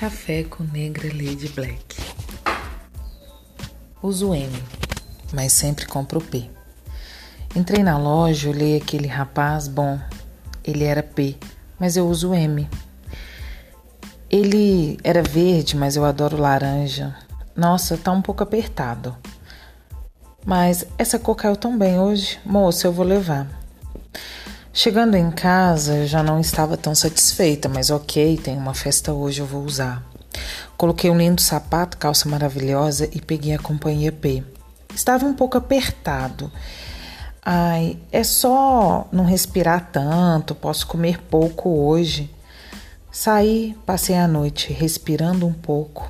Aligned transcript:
Café 0.00 0.44
com 0.44 0.64
Negra 0.64 1.08
Lady 1.08 1.46
Black. 1.50 2.00
Uso 4.02 4.34
M, 4.34 4.50
mas 5.30 5.52
sempre 5.52 5.84
compro 5.84 6.22
P. 6.22 6.48
Entrei 7.54 7.82
na 7.82 7.98
loja, 7.98 8.48
olhei 8.48 8.78
aquele 8.78 9.06
rapaz, 9.06 9.68
bom, 9.68 10.00
ele 10.64 10.84
era 10.84 11.02
P, 11.02 11.36
mas 11.78 11.98
eu 11.98 12.08
uso 12.08 12.32
M. 12.32 12.66
Ele 14.30 14.98
era 15.04 15.22
verde, 15.22 15.76
mas 15.76 15.96
eu 15.96 16.04
adoro 16.06 16.38
laranja. 16.38 17.14
Nossa, 17.54 17.98
tá 17.98 18.10
um 18.10 18.22
pouco 18.22 18.42
apertado. 18.42 19.14
Mas 20.46 20.86
essa 20.96 21.18
cor 21.18 21.34
caiu 21.34 21.56
tão 21.56 21.76
bem 21.76 22.00
hoje. 22.00 22.40
Moça, 22.42 22.86
eu 22.86 22.92
vou 22.92 23.04
levar. 23.04 23.59
Chegando 24.72 25.16
em 25.16 25.32
casa, 25.32 26.06
já 26.06 26.22
não 26.22 26.38
estava 26.38 26.76
tão 26.76 26.94
satisfeita, 26.94 27.68
mas 27.68 27.90
ok, 27.90 28.38
tem 28.38 28.56
uma 28.56 28.72
festa 28.72 29.12
hoje, 29.12 29.40
eu 29.40 29.46
vou 29.46 29.64
usar. 29.64 30.00
Coloquei 30.76 31.10
um 31.10 31.18
lindo 31.18 31.42
sapato, 31.42 31.98
calça 31.98 32.28
maravilhosa 32.28 33.08
e 33.12 33.20
peguei 33.20 33.52
a 33.52 33.58
companhia 33.58 34.12
P. 34.12 34.44
Estava 34.94 35.26
um 35.26 35.34
pouco 35.34 35.58
apertado. 35.58 36.52
Ai, 37.44 37.98
é 38.12 38.22
só 38.22 39.08
não 39.10 39.24
respirar 39.24 39.90
tanto, 39.90 40.54
posso 40.54 40.86
comer 40.86 41.18
pouco 41.18 41.68
hoje. 41.68 42.30
Saí, 43.10 43.76
passei 43.84 44.16
a 44.16 44.28
noite 44.28 44.72
respirando 44.72 45.48
um 45.48 45.52
pouco, 45.52 46.08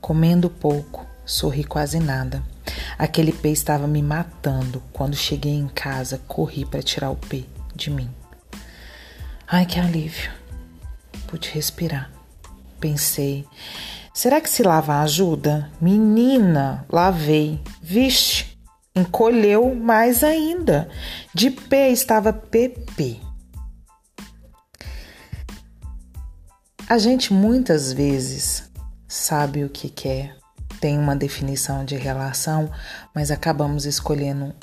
comendo 0.00 0.50
pouco, 0.50 1.06
sorri 1.24 1.62
quase 1.62 2.00
nada. 2.00 2.42
Aquele 2.98 3.32
pé 3.32 3.50
estava 3.50 3.86
me 3.86 4.02
matando. 4.02 4.82
Quando 4.92 5.16
cheguei 5.16 5.54
em 5.54 5.68
casa, 5.68 6.20
corri 6.26 6.64
para 6.64 6.82
tirar 6.82 7.10
o 7.10 7.16
pé 7.16 7.44
de 7.74 7.90
mim. 7.90 8.10
Ai, 9.46 9.66
que 9.66 9.78
alívio. 9.78 10.30
Pude 11.26 11.50
respirar. 11.50 12.10
Pensei, 12.80 13.46
será 14.12 14.40
que 14.40 14.50
se 14.50 14.62
lavar 14.62 15.04
ajuda? 15.04 15.70
Menina, 15.80 16.84
lavei. 16.90 17.60
Vixe, 17.80 18.58
encolheu 18.94 19.74
mais 19.74 20.24
ainda. 20.24 20.88
De 21.34 21.50
pé 21.50 21.90
estava 21.90 22.32
PP. 22.32 23.20
A 26.88 26.98
gente 26.98 27.32
muitas 27.32 27.92
vezes 27.92 28.70
sabe 29.08 29.64
o 29.64 29.68
que 29.68 29.88
quer, 29.88 30.36
tem 30.80 30.98
uma 30.98 31.16
definição 31.16 31.84
de 31.84 31.96
relação, 31.96 32.70
mas 33.14 33.30
acabamos 33.30 33.84
escolhendo 33.84 34.54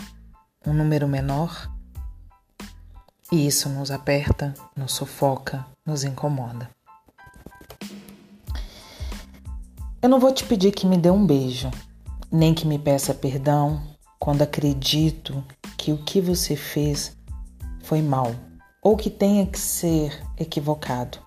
um 0.65 0.73
número 0.73 1.07
menor 1.07 1.69
e 3.31 3.47
isso 3.47 3.67
nos 3.69 3.91
aperta, 3.91 4.53
nos 4.75 4.93
sufoca, 4.93 5.65
nos 5.85 6.03
incomoda. 6.03 6.69
Eu 10.01 10.09
não 10.09 10.19
vou 10.19 10.33
te 10.33 10.45
pedir 10.45 10.71
que 10.71 10.85
me 10.85 10.97
dê 10.97 11.09
um 11.09 11.25
beijo, 11.25 11.71
nem 12.31 12.53
que 12.53 12.67
me 12.67 12.77
peça 12.77 13.13
perdão 13.13 13.81
quando 14.19 14.41
acredito 14.41 15.43
que 15.77 15.91
o 15.91 15.97
que 15.97 16.21
você 16.21 16.55
fez 16.55 17.15
foi 17.81 18.01
mal 18.01 18.35
ou 18.81 18.97
que 18.97 19.09
tenha 19.09 19.45
que 19.45 19.59
ser 19.59 20.21
equivocado. 20.37 21.17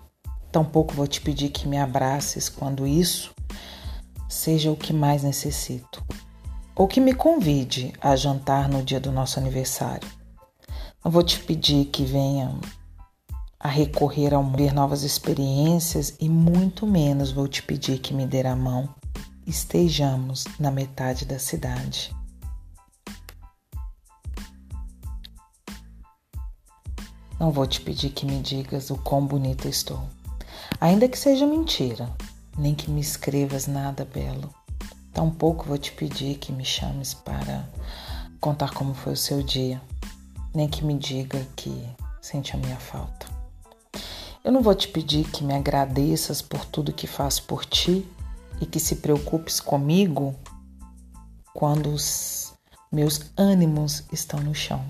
Tampouco 0.52 0.94
vou 0.94 1.06
te 1.06 1.20
pedir 1.20 1.48
que 1.48 1.66
me 1.66 1.78
abraces 1.78 2.48
quando 2.48 2.86
isso 2.86 3.34
seja 4.28 4.70
o 4.70 4.76
que 4.76 4.92
mais 4.92 5.22
necessito, 5.22 6.04
ou 6.74 6.86
que 6.86 7.00
me 7.00 7.14
convide 7.14 7.92
a 8.00 8.16
jantar 8.16 8.68
no 8.68 8.82
dia 8.82 9.00
do 9.00 9.12
nosso 9.12 9.38
aniversário. 9.38 10.08
Não 11.04 11.10
vou 11.10 11.22
te 11.22 11.38
pedir 11.38 11.86
que 11.86 12.04
venha 12.04 12.58
a 13.58 13.68
recorrer 13.68 14.34
a 14.34 14.40
ver 14.40 14.72
novas 14.72 15.02
experiências 15.02 16.14
e 16.20 16.28
muito 16.28 16.86
menos 16.86 17.32
vou 17.32 17.48
te 17.48 17.62
pedir 17.62 17.98
que 17.98 18.12
me 18.12 18.26
dê 18.26 18.46
a 18.46 18.56
mão. 18.56 18.88
Estejamos 19.46 20.44
na 20.58 20.70
metade 20.70 21.24
da 21.24 21.38
cidade. 21.38 22.14
Não 27.38 27.50
vou 27.52 27.66
te 27.66 27.80
pedir 27.80 28.10
que 28.10 28.26
me 28.26 28.40
digas 28.40 28.90
o 28.90 28.96
quão 28.96 29.24
bonita 29.26 29.68
estou, 29.68 30.02
ainda 30.80 31.06
que 31.06 31.18
seja 31.18 31.46
mentira 31.46 32.10
nem 32.58 32.74
que 32.74 32.90
me 32.90 33.00
escrevas 33.00 33.66
nada 33.66 34.04
belo. 34.04 34.54
Tampouco 35.12 35.66
vou 35.66 35.78
te 35.78 35.92
pedir 35.92 36.38
que 36.38 36.52
me 36.52 36.64
chames 36.64 37.14
para 37.14 37.68
contar 38.40 38.72
como 38.72 38.94
foi 38.94 39.14
o 39.14 39.16
seu 39.16 39.42
dia, 39.42 39.80
nem 40.54 40.68
que 40.68 40.84
me 40.84 40.94
diga 40.94 41.46
que 41.56 41.88
sente 42.20 42.54
a 42.54 42.58
minha 42.58 42.76
falta. 42.76 43.26
Eu 44.44 44.52
não 44.52 44.62
vou 44.62 44.74
te 44.74 44.88
pedir 44.88 45.28
que 45.30 45.42
me 45.42 45.54
agradeças 45.54 46.40
por 46.40 46.64
tudo 46.64 46.92
que 46.92 47.06
faço 47.06 47.42
por 47.44 47.64
ti 47.64 48.06
e 48.60 48.66
que 48.66 48.78
se 48.78 48.96
preocupes 48.96 49.60
comigo 49.60 50.34
quando 51.52 51.90
os 51.90 52.52
meus 52.92 53.20
ânimos 53.36 54.04
estão 54.12 54.38
no 54.40 54.54
chão. 54.54 54.84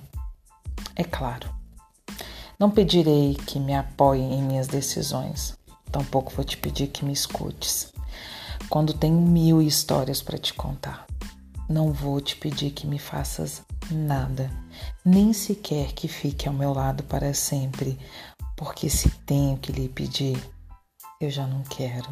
É 0.95 1.03
claro. 1.03 1.49
Não 2.59 2.71
pedirei 2.71 3.35
que 3.35 3.59
me 3.59 3.75
apoie 3.75 4.21
em 4.21 4.43
minhas 4.43 4.67
decisões, 4.67 5.56
Tampouco 5.97 6.31
vou 6.35 6.45
te 6.45 6.59
pedir 6.59 6.89
que 6.89 7.07
me 7.07 7.13
escutes 7.15 7.91
quando 8.69 8.93
tenho 8.93 9.19
mil 9.19 9.63
histórias 9.63 10.21
para 10.21 10.37
te 10.37 10.53
contar. 10.53 11.07
Não 11.71 11.91
vou 11.91 12.21
te 12.21 12.37
pedir 12.37 12.73
que 12.73 12.87
me 12.87 12.99
faças 12.99 13.63
nada, 13.91 14.51
nem 15.03 15.33
sequer 15.33 15.95
que 15.95 16.07
fique 16.07 16.47
ao 16.47 16.53
meu 16.53 16.75
lado 16.75 17.03
para 17.05 17.33
sempre, 17.33 17.99
porque 18.59 18.91
se 18.91 19.09
tenho 19.25 19.57
que 19.57 19.73
lhe 19.73 19.89
pedir, 19.89 20.39
eu 21.19 21.31
já 21.31 21.47
não 21.47 21.63
quero. 21.63 22.11